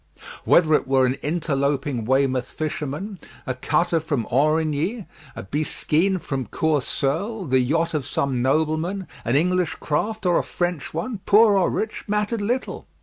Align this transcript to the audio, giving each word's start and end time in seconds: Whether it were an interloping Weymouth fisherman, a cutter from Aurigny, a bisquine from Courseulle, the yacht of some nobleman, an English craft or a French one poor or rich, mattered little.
Whether 0.45 0.73
it 0.73 0.87
were 0.87 1.05
an 1.05 1.13
interloping 1.21 2.05
Weymouth 2.05 2.47
fisherman, 2.47 3.19
a 3.45 3.53
cutter 3.53 3.99
from 3.99 4.25
Aurigny, 4.31 5.05
a 5.35 5.43
bisquine 5.43 6.17
from 6.17 6.47
Courseulle, 6.47 7.45
the 7.45 7.59
yacht 7.59 7.93
of 7.93 8.07
some 8.07 8.41
nobleman, 8.41 9.05
an 9.23 9.35
English 9.35 9.75
craft 9.75 10.25
or 10.25 10.39
a 10.39 10.43
French 10.43 10.91
one 10.91 11.19
poor 11.27 11.55
or 11.55 11.69
rich, 11.69 12.05
mattered 12.07 12.41
little. 12.41 12.87